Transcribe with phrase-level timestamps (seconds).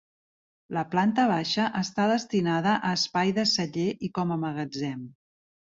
[0.77, 5.11] La planta baixa està destinada a espai de celler i com a magatzem.